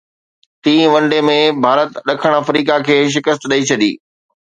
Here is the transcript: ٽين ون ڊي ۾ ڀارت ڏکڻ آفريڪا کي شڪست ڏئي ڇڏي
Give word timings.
ٽين 0.63 0.83
ون 0.93 1.03
ڊي 1.11 1.19
۾ 1.27 1.35
ڀارت 1.65 1.91
ڏکڻ 2.07 2.31
آفريڪا 2.41 2.75
کي 2.87 2.95
شڪست 3.17 3.43
ڏئي 3.51 3.61
ڇڏي 3.69 3.91